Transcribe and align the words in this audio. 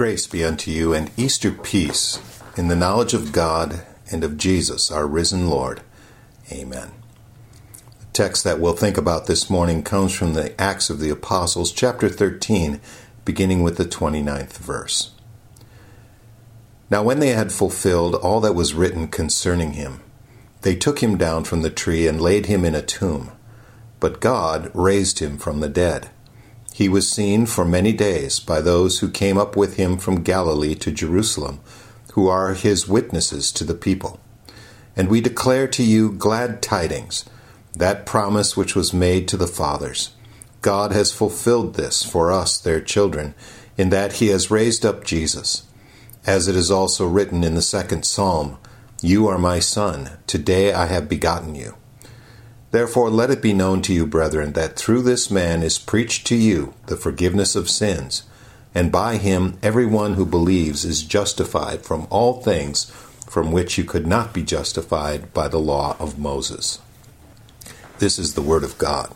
Grace 0.00 0.26
be 0.26 0.42
unto 0.42 0.70
you 0.70 0.94
and 0.94 1.10
Easter 1.18 1.50
peace 1.50 2.18
in 2.56 2.68
the 2.68 2.74
knowledge 2.74 3.12
of 3.12 3.32
God 3.32 3.82
and 4.10 4.24
of 4.24 4.38
Jesus, 4.38 4.90
our 4.90 5.06
risen 5.06 5.50
Lord. 5.50 5.82
Amen. 6.50 6.92
The 8.00 8.06
text 8.14 8.42
that 8.44 8.58
we'll 8.58 8.72
think 8.72 8.96
about 8.96 9.26
this 9.26 9.50
morning 9.50 9.82
comes 9.82 10.14
from 10.14 10.32
the 10.32 10.58
Acts 10.58 10.88
of 10.88 11.00
the 11.00 11.10
Apostles, 11.10 11.70
chapter 11.70 12.08
13, 12.08 12.80
beginning 13.26 13.62
with 13.62 13.76
the 13.76 13.84
29th 13.84 14.56
verse. 14.56 15.10
Now, 16.88 17.02
when 17.02 17.20
they 17.20 17.34
had 17.34 17.52
fulfilled 17.52 18.14
all 18.14 18.40
that 18.40 18.54
was 18.54 18.72
written 18.72 19.06
concerning 19.06 19.74
him, 19.74 20.00
they 20.62 20.76
took 20.76 21.00
him 21.00 21.18
down 21.18 21.44
from 21.44 21.60
the 21.60 21.68
tree 21.68 22.08
and 22.08 22.22
laid 22.22 22.46
him 22.46 22.64
in 22.64 22.74
a 22.74 22.80
tomb. 22.80 23.32
But 24.00 24.22
God 24.22 24.70
raised 24.72 25.18
him 25.18 25.36
from 25.36 25.60
the 25.60 25.68
dead. 25.68 26.08
He 26.72 26.88
was 26.88 27.10
seen 27.10 27.46
for 27.46 27.64
many 27.64 27.92
days 27.92 28.40
by 28.40 28.60
those 28.60 29.00
who 29.00 29.10
came 29.10 29.36
up 29.38 29.56
with 29.56 29.76
him 29.76 29.98
from 29.98 30.22
Galilee 30.22 30.74
to 30.76 30.90
Jerusalem, 30.90 31.60
who 32.12 32.28
are 32.28 32.54
his 32.54 32.88
witnesses 32.88 33.52
to 33.52 33.64
the 33.64 33.74
people. 33.74 34.20
And 34.96 35.08
we 35.08 35.20
declare 35.20 35.68
to 35.68 35.82
you 35.82 36.12
glad 36.12 36.62
tidings, 36.62 37.24
that 37.74 38.06
promise 38.06 38.56
which 38.56 38.74
was 38.74 38.92
made 38.92 39.28
to 39.28 39.36
the 39.36 39.46
fathers. 39.46 40.10
God 40.62 40.92
has 40.92 41.12
fulfilled 41.12 41.74
this 41.74 42.02
for 42.02 42.32
us, 42.32 42.58
their 42.58 42.80
children, 42.80 43.34
in 43.76 43.90
that 43.90 44.14
he 44.14 44.28
has 44.28 44.50
raised 44.50 44.84
up 44.84 45.04
Jesus 45.04 45.64
as 46.26 46.48
it 46.48 46.56
is 46.56 46.70
also 46.70 47.06
written 47.06 47.42
in 47.42 47.54
the 47.54 47.62
second 47.62 48.04
psalm, 48.04 48.58
You 49.00 49.26
are 49.28 49.38
my 49.38 49.58
son, 49.58 50.18
today 50.26 50.72
I 50.72 50.86
have 50.86 51.08
begotten 51.08 51.54
you. 51.54 51.76
Therefore 52.70 53.10
let 53.10 53.30
it 53.30 53.42
be 53.42 53.52
known 53.52 53.82
to 53.82 53.92
you, 53.92 54.06
brethren, 54.06 54.52
that 54.52 54.76
through 54.76 55.02
this 55.02 55.30
man 55.30 55.62
is 55.62 55.78
preached 55.78 56.26
to 56.28 56.36
you 56.36 56.74
the 56.86 56.96
forgiveness 56.96 57.56
of 57.56 57.68
sins, 57.68 58.22
and 58.74 58.92
by 58.92 59.16
him 59.16 59.58
every 59.62 59.86
one 59.86 60.14
who 60.14 60.24
believes 60.24 60.84
is 60.84 61.02
justified 61.02 61.82
from 61.82 62.06
all 62.10 62.40
things 62.40 62.84
from 63.28 63.52
which 63.52 63.78
you 63.78 63.84
could 63.84 64.06
not 64.06 64.32
be 64.32 64.42
justified 64.42 65.32
by 65.32 65.48
the 65.48 65.58
law 65.58 65.96
of 65.98 66.18
Moses. 66.18 66.80
This 67.98 68.18
is 68.18 68.34
the 68.34 68.42
word 68.42 68.64
of 68.64 68.78
God. 68.78 69.14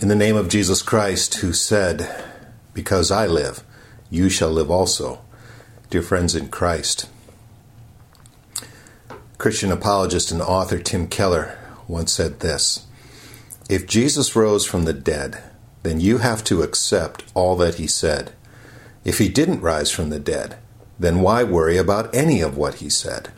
In 0.00 0.08
the 0.08 0.14
name 0.14 0.36
of 0.36 0.48
Jesus 0.48 0.82
Christ, 0.82 1.36
who 1.36 1.52
said, 1.52 2.24
Because 2.72 3.10
I 3.10 3.26
live, 3.26 3.62
you 4.10 4.28
shall 4.28 4.50
live 4.50 4.70
also. 4.70 5.20
Dear 5.90 6.02
friends 6.02 6.34
in 6.34 6.48
Christ, 6.48 7.08
Christian 9.38 9.70
apologist 9.70 10.32
and 10.32 10.42
author 10.42 10.80
Tim 10.80 11.06
Keller 11.06 11.56
once 11.86 12.12
said 12.12 12.40
this 12.40 12.86
If 13.70 13.86
Jesus 13.86 14.34
rose 14.34 14.66
from 14.66 14.84
the 14.84 14.92
dead, 14.92 15.40
then 15.84 16.00
you 16.00 16.18
have 16.18 16.42
to 16.44 16.62
accept 16.62 17.22
all 17.34 17.54
that 17.58 17.76
he 17.76 17.86
said. 17.86 18.32
If 19.04 19.18
he 19.18 19.28
didn't 19.28 19.60
rise 19.60 19.92
from 19.92 20.10
the 20.10 20.18
dead, 20.18 20.58
then 20.98 21.20
why 21.20 21.44
worry 21.44 21.76
about 21.76 22.12
any 22.12 22.40
of 22.40 22.56
what 22.56 22.76
he 22.76 22.90
said? 22.90 23.30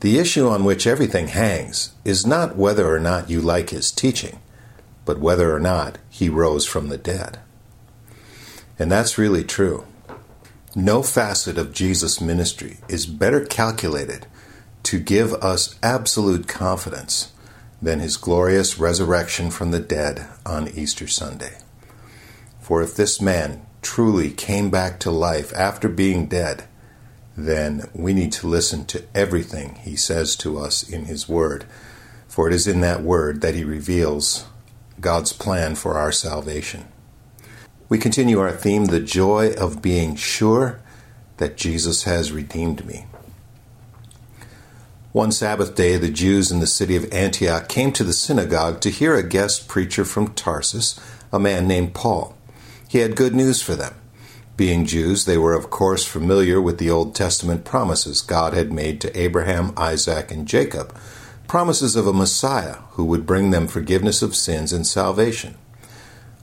The 0.00 0.18
issue 0.18 0.48
on 0.48 0.64
which 0.64 0.88
everything 0.88 1.28
hangs 1.28 1.92
is 2.04 2.26
not 2.26 2.56
whether 2.56 2.92
or 2.92 2.98
not 2.98 3.30
you 3.30 3.40
like 3.40 3.70
his 3.70 3.92
teaching, 3.92 4.40
but 5.04 5.20
whether 5.20 5.54
or 5.54 5.60
not 5.60 5.98
he 6.10 6.28
rose 6.28 6.66
from 6.66 6.88
the 6.88 6.98
dead. 6.98 7.38
And 8.76 8.90
that's 8.90 9.18
really 9.18 9.44
true. 9.44 9.86
No 10.74 11.00
facet 11.04 11.58
of 11.58 11.72
Jesus' 11.72 12.20
ministry 12.20 12.78
is 12.88 13.06
better 13.06 13.44
calculated 13.44 14.26
to 14.84 14.98
give 14.98 15.32
us 15.34 15.78
absolute 15.82 16.48
confidence 16.48 17.32
than 17.80 17.98
his 17.98 18.16
glorious 18.16 18.78
resurrection 18.78 19.50
from 19.50 19.70
the 19.70 19.80
dead 19.80 20.26
on 20.46 20.68
Easter 20.68 21.08
Sunday. 21.08 21.58
For 22.60 22.80
if 22.82 22.94
this 22.94 23.20
man 23.20 23.66
truly 23.82 24.30
came 24.30 24.70
back 24.70 25.00
to 25.00 25.10
life 25.10 25.52
after 25.54 25.88
being 25.88 26.26
dead, 26.26 26.64
then 27.36 27.88
we 27.92 28.12
need 28.12 28.32
to 28.32 28.46
listen 28.46 28.84
to 28.86 29.04
everything 29.14 29.76
he 29.76 29.96
says 29.96 30.36
to 30.36 30.58
us 30.58 30.88
in 30.88 31.06
his 31.06 31.28
word, 31.28 31.64
for 32.28 32.46
it 32.46 32.54
is 32.54 32.66
in 32.66 32.80
that 32.82 33.02
word 33.02 33.40
that 33.40 33.54
he 33.54 33.64
reveals 33.64 34.46
God's 35.00 35.32
plan 35.32 35.74
for 35.74 35.94
our 35.94 36.12
salvation. 36.12 36.86
We 37.88 37.98
continue 37.98 38.38
our 38.38 38.52
theme, 38.52 38.86
the 38.86 39.00
joy 39.00 39.52
of 39.54 39.82
being 39.82 40.14
sure 40.14 40.80
that 41.38 41.56
Jesus 41.56 42.04
has 42.04 42.32
redeemed 42.32 42.86
me. 42.86 43.06
One 45.12 45.30
Sabbath 45.30 45.74
day, 45.74 45.98
the 45.98 46.08
Jews 46.08 46.50
in 46.50 46.60
the 46.60 46.66
city 46.66 46.96
of 46.96 47.12
Antioch 47.12 47.68
came 47.68 47.92
to 47.92 48.02
the 48.02 48.14
synagogue 48.14 48.80
to 48.80 48.88
hear 48.88 49.14
a 49.14 49.22
guest 49.22 49.68
preacher 49.68 50.06
from 50.06 50.32
Tarsus, 50.32 50.98
a 51.30 51.38
man 51.38 51.68
named 51.68 51.92
Paul. 51.92 52.34
He 52.88 53.00
had 53.00 53.14
good 53.14 53.34
news 53.34 53.60
for 53.60 53.74
them. 53.74 53.94
Being 54.56 54.86
Jews, 54.86 55.26
they 55.26 55.36
were 55.36 55.52
of 55.52 55.68
course 55.68 56.06
familiar 56.06 56.62
with 56.62 56.78
the 56.78 56.88
Old 56.88 57.14
Testament 57.14 57.66
promises 57.66 58.22
God 58.22 58.54
had 58.54 58.72
made 58.72 59.02
to 59.02 59.18
Abraham, 59.18 59.74
Isaac, 59.76 60.30
and 60.30 60.48
Jacob, 60.48 60.96
promises 61.46 61.94
of 61.94 62.06
a 62.06 62.14
Messiah 62.14 62.76
who 62.92 63.04
would 63.04 63.26
bring 63.26 63.50
them 63.50 63.68
forgiveness 63.68 64.22
of 64.22 64.34
sins 64.34 64.72
and 64.72 64.86
salvation. 64.86 65.58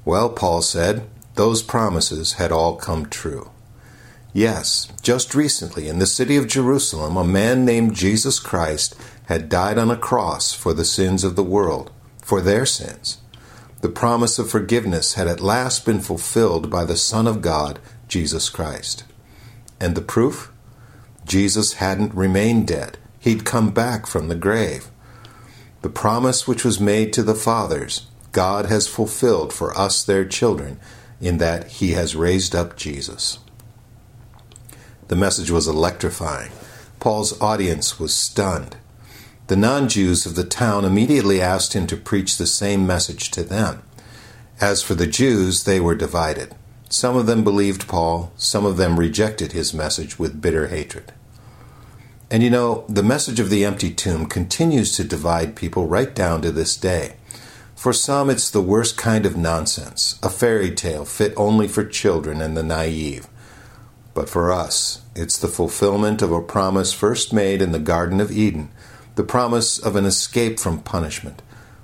Well, 0.05 0.29
Paul 0.29 0.61
said, 0.61 1.09
those 1.33 1.63
promises 1.63 2.33
had 2.33 2.51
all 2.51 2.75
come 2.75 3.07
true. 3.07 3.49
Yes, 4.33 4.87
just 5.01 5.33
recently 5.33 5.87
in 5.87 5.97
the 5.97 6.05
city 6.05 6.37
of 6.37 6.47
Jerusalem, 6.47 7.17
a 7.17 7.23
man 7.23 7.65
named 7.65 7.95
Jesus 7.95 8.39
Christ 8.39 8.95
had 9.25 9.49
died 9.49 9.79
on 9.79 9.89
a 9.89 9.97
cross 9.97 10.53
for 10.53 10.73
the 10.73 10.85
sins 10.85 11.23
of 11.23 11.35
the 11.35 11.43
world, 11.43 11.91
for 12.21 12.39
their 12.39 12.65
sins. 12.65 13.17
The 13.81 13.89
promise 13.89 14.37
of 14.37 14.51
forgiveness 14.51 15.15
had 15.15 15.27
at 15.27 15.39
last 15.39 15.83
been 15.83 15.99
fulfilled 15.99 16.69
by 16.69 16.85
the 16.85 16.97
Son 16.97 17.25
of 17.25 17.41
God, 17.41 17.79
Jesus 18.07 18.49
Christ. 18.49 19.03
And 19.79 19.95
the 19.95 20.01
proof? 20.01 20.51
Jesus 21.25 21.73
hadn't 21.73 22.13
remained 22.13 22.67
dead. 22.67 22.97
He'd 23.19 23.45
come 23.45 23.71
back 23.71 24.05
from 24.05 24.27
the 24.27 24.35
grave. 24.35 24.89
The 25.81 25.89
promise 25.89 26.47
which 26.47 26.65
was 26.65 26.79
made 26.79 27.13
to 27.13 27.23
the 27.23 27.35
fathers, 27.35 28.07
God 28.31 28.67
has 28.67 28.87
fulfilled 28.87 29.53
for 29.53 29.75
us, 29.77 30.03
their 30.03 30.25
children, 30.25 30.79
in 31.19 31.37
that 31.37 31.67
he 31.67 31.91
has 31.91 32.15
raised 32.15 32.53
up 32.53 32.75
Jesus. 32.75 33.39
The 35.09 35.15
message 35.15 35.49
was 35.49 35.67
electrifying. 35.67 36.51
Paul's 36.99 37.39
audience 37.41 37.99
was 37.99 38.13
stunned. 38.13 38.77
The 39.47 39.55
non 39.55 39.89
Jews 39.89 40.27
of 40.27 40.35
the 40.35 40.43
town 40.43 40.85
immediately 40.85 41.41
asked 41.41 41.73
him 41.73 41.87
to 41.87 41.97
preach 41.97 42.37
the 42.37 42.45
same 42.45 42.85
message 42.85 43.31
to 43.31 43.43
them. 43.43 43.81
As 44.61 44.83
for 44.83 44.93
the 44.93 45.07
Jews, 45.07 45.63
they 45.63 45.79
were 45.79 45.95
divided. 45.95 46.53
Some 46.89 47.17
of 47.17 47.25
them 47.25 47.43
believed 47.43 47.87
Paul, 47.87 48.31
some 48.37 48.67
of 48.67 48.77
them 48.77 48.99
rejected 48.99 49.51
his 49.51 49.73
message 49.73 50.19
with 50.19 50.41
bitter 50.41 50.67
hatred. 50.67 51.11
And 52.29 52.43
you 52.43 52.51
know, 52.51 52.85
the 52.87 53.01
message 53.01 53.39
of 53.39 53.49
the 53.49 53.65
empty 53.65 53.91
tomb 53.91 54.27
continues 54.27 54.95
to 54.95 55.03
divide 55.03 55.55
people 55.55 55.87
right 55.87 56.13
down 56.13 56.43
to 56.43 56.51
this 56.51 56.77
day. 56.77 57.15
For 57.75 57.93
some, 57.93 58.29
it's 58.29 58.51
the 58.51 58.61
worst 58.61 58.95
kind 58.95 59.25
of 59.25 59.35
nonsense, 59.35 60.19
a 60.21 60.29
fairy 60.29 60.69
tale 60.69 61.05
fit 61.05 61.33
only 61.35 61.67
for 61.67 61.83
children 61.83 62.41
and 62.41 62.55
the 62.55 62.61
naive. 62.61 63.27
But 64.13 64.29
for 64.29 64.51
us, 64.51 65.01
it's 65.15 65.37
the 65.37 65.47
fulfillment 65.47 66.21
of 66.21 66.31
a 66.31 66.41
promise 66.41 66.93
first 66.93 67.31
made 67.31 67.61
in 67.61 67.71
the 67.71 67.79
Garden 67.79 68.19
of 68.19 68.31
Eden, 68.31 68.69
the 69.15 69.23
promise 69.23 69.77
of 69.79 69.95
an 69.95 70.05
escape 70.05 70.59
from 70.59 70.81
punishment, 70.81 71.41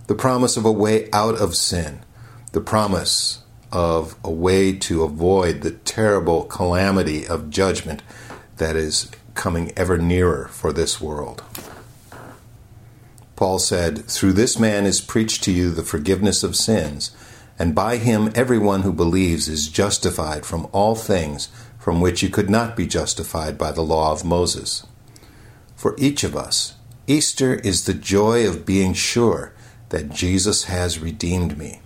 the 0.08 0.16
promise 0.16 0.58
of 0.58 0.66
a 0.66 0.72
way 0.72 1.09
out 1.12 1.35
of 1.35 1.56
sin, 1.56 2.03
the 2.52 2.62
promise 2.62 3.44
of 3.72 4.16
a 4.24 4.31
way 4.31 4.72
to 4.72 5.03
avoid 5.03 5.62
the 5.62 5.72
terrible 5.72 6.44
calamity 6.44 7.28
of 7.28 7.50
judgment 7.50 8.02
that 8.58 8.75
is 8.75 9.12
coming 9.34 9.72
ever 9.75 9.97
nearer 9.97 10.47
for 10.47 10.72
this 10.72 11.02
world. 11.02 11.44
Paul 13.35 13.59
said, 13.59 14.06
Through 14.06 14.34
this 14.34 14.58
man 14.58 14.85
is 14.85 15.02
preached 15.02 15.44
to 15.44 15.52
you 15.52 15.72
the 15.72 15.84
forgiveness 15.84 16.41
of 16.41 16.56
sins, 16.56 17.12
and 17.59 17.75
by 17.75 17.97
him 17.97 18.31
everyone 18.34 18.84
who 18.84 18.94
believes 18.94 19.47
is 19.47 19.68
justified 19.68 20.46
from 20.46 20.67
all 20.72 20.96
things 20.96 21.49
from 21.85 22.02
which 22.02 22.23
you 22.23 22.29
could 22.29 22.49
not 22.49 22.76
be 22.76 22.87
justified 22.87 23.59
by 23.59 23.72
the 23.72 23.84
law 23.84 24.11
of 24.11 24.26
Moses. 24.26 24.87
For 25.76 25.93
each 25.99 26.23
of 26.23 26.35
us, 26.35 26.73
Easter 27.05 27.53
is 27.53 27.85
the 27.85 27.93
joy 27.93 28.47
of 28.47 28.66
being 28.66 28.96
sure 28.96 29.53
that 29.90 30.09
Jesus 30.09 30.64
has 30.64 30.97
redeemed 30.97 31.59
me. 31.59 31.82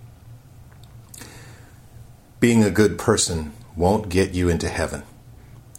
Being 2.40 2.64
a 2.64 2.70
good 2.70 2.96
person 2.96 3.52
won't 3.76 4.08
get 4.08 4.32
you 4.32 4.48
into 4.48 4.70
heaven. 4.70 5.02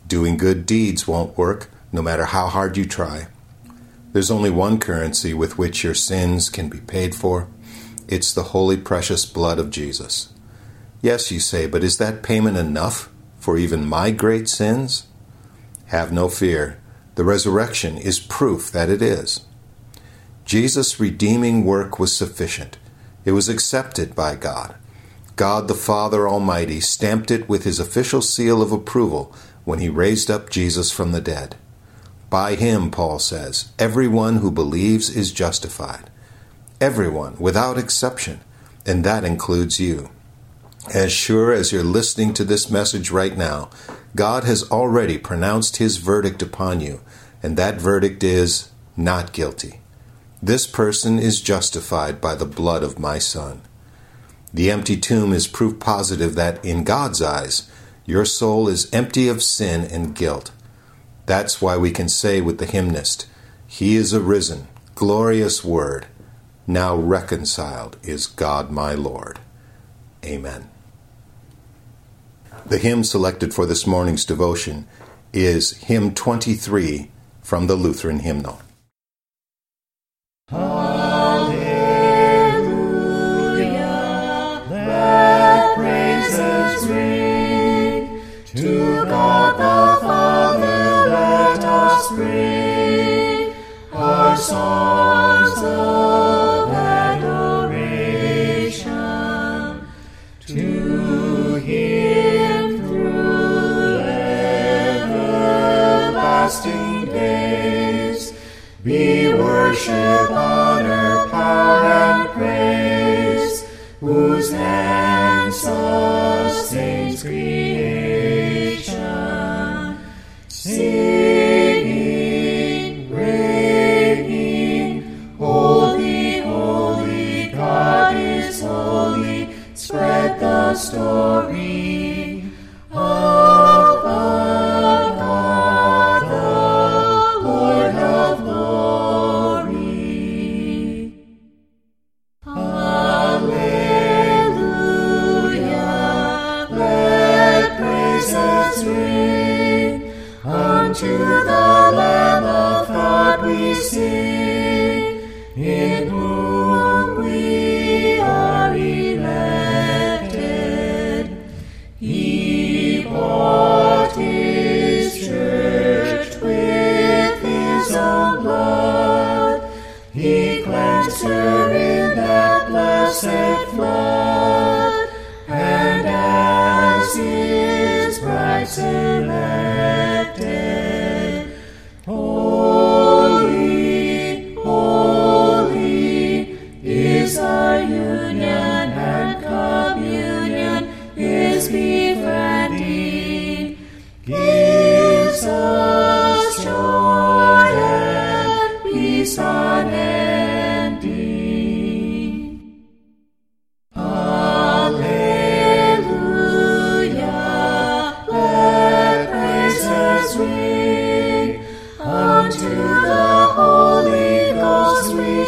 Doing 0.07 0.37
good 0.37 0.67
deeds 0.67 1.07
won't 1.07 1.35
work, 1.35 1.71
no 1.91 2.03
matter 2.03 2.25
how 2.25 2.45
hard 2.45 2.77
you 2.77 2.85
try. 2.85 3.25
There's 4.13 4.29
only 4.29 4.51
one 4.51 4.77
currency 4.77 5.33
with 5.33 5.57
which 5.57 5.83
your 5.83 5.95
sins 5.95 6.47
can 6.47 6.69
be 6.69 6.79
paid 6.79 7.15
for 7.15 7.47
it's 8.07 8.35
the 8.35 8.43
holy, 8.53 8.77
precious 8.77 9.25
blood 9.25 9.57
of 9.57 9.71
Jesus. 9.71 10.31
Yes, 11.01 11.31
you 11.31 11.39
say, 11.39 11.65
but 11.65 11.83
is 11.83 11.97
that 11.97 12.21
payment 12.21 12.57
enough 12.57 13.10
for 13.41 13.57
even 13.57 13.87
my 13.87 14.11
great 14.11 14.47
sins? 14.47 15.07
Have 15.87 16.13
no 16.13 16.29
fear. 16.29 16.79
The 17.15 17.23
resurrection 17.23 17.97
is 17.97 18.19
proof 18.19 18.71
that 18.71 18.87
it 18.87 19.01
is. 19.01 19.45
Jesus' 20.45 20.99
redeeming 20.99 21.65
work 21.65 21.97
was 21.97 22.15
sufficient. 22.15 22.77
It 23.25 23.31
was 23.31 23.49
accepted 23.49 24.15
by 24.15 24.35
God. 24.35 24.75
God 25.35 25.67
the 25.67 25.73
Father 25.73 26.29
Almighty 26.29 26.79
stamped 26.79 27.31
it 27.31 27.49
with 27.49 27.63
his 27.63 27.79
official 27.79 28.21
seal 28.21 28.61
of 28.61 28.71
approval 28.71 29.35
when 29.65 29.79
he 29.79 29.89
raised 29.89 30.29
up 30.29 30.51
Jesus 30.51 30.91
from 30.91 31.11
the 31.11 31.21
dead. 31.21 31.55
By 32.29 32.53
him, 32.53 32.91
Paul 32.91 33.17
says, 33.17 33.71
everyone 33.79 34.37
who 34.37 34.51
believes 34.51 35.09
is 35.09 35.33
justified. 35.33 36.11
Everyone, 36.79 37.35
without 37.39 37.79
exception, 37.79 38.41
and 38.85 39.03
that 39.03 39.23
includes 39.23 39.79
you. 39.79 40.11
As 40.89 41.11
sure 41.11 41.53
as 41.53 41.71
you're 41.71 41.83
listening 41.83 42.33
to 42.33 42.43
this 42.43 42.71
message 42.71 43.11
right 43.11 43.37
now, 43.37 43.69
God 44.15 44.43
has 44.45 44.69
already 44.71 45.17
pronounced 45.17 45.77
his 45.77 45.97
verdict 45.97 46.41
upon 46.41 46.81
you, 46.81 47.01
and 47.43 47.55
that 47.55 47.79
verdict 47.79 48.23
is 48.23 48.69
not 48.97 49.31
guilty. 49.31 49.79
This 50.41 50.65
person 50.65 51.19
is 51.19 51.39
justified 51.39 52.19
by 52.19 52.33
the 52.33 52.47
blood 52.47 52.81
of 52.81 52.97
my 52.97 53.19
Son. 53.19 53.61
The 54.51 54.71
empty 54.71 54.97
tomb 54.97 55.33
is 55.33 55.47
proof 55.47 55.79
positive 55.79 56.33
that, 56.35 56.63
in 56.65 56.83
God's 56.83 57.21
eyes, 57.21 57.69
your 58.05 58.25
soul 58.25 58.67
is 58.67 58.91
empty 58.91 59.27
of 59.27 59.43
sin 59.43 59.83
and 59.83 60.15
guilt. 60.15 60.51
That's 61.27 61.61
why 61.61 61.77
we 61.77 61.91
can 61.91 62.09
say 62.09 62.41
with 62.41 62.57
the 62.57 62.65
hymnist, 62.65 63.27
He 63.67 63.95
is 63.95 64.15
arisen, 64.15 64.67
glorious 64.95 65.63
word, 65.63 66.07
now 66.65 66.95
reconciled 66.95 67.97
is 68.03 68.25
God 68.25 68.71
my 68.71 68.95
Lord. 68.95 69.39
Amen. 70.25 70.69
The 72.65 72.77
hymn 72.77 73.03
selected 73.03 73.53
for 73.53 73.65
this 73.65 73.87
morning's 73.87 74.23
devotion 74.23 74.87
is 75.33 75.71
hymn 75.77 76.13
23 76.13 77.09
from 77.41 77.67
the 77.67 77.75
Lutheran 77.75 78.19
hymnal. 78.19 78.61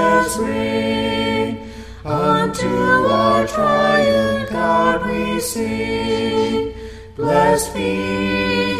praises 0.00 0.38
ring 0.38 1.70
unto 2.04 2.68
our 3.06 3.46
triune 3.46 4.46
God 4.50 5.06
we 5.06 5.40
sing. 5.40 6.74
Blessed 7.16 7.74
be 7.74 7.96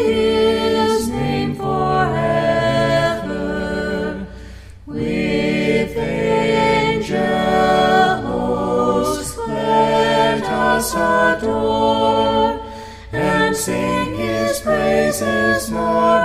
His 0.03 1.09
name 1.09 1.55
forever. 1.55 2.25
With 4.87 5.97
angel 5.97 7.17
hosts 8.27 9.37
let 9.37 10.43
us 10.43 10.93
adore 10.95 12.59
and 13.11 13.55
sing 13.55 14.15
His 14.15 14.59
praises 14.61 15.69
more 15.69 16.20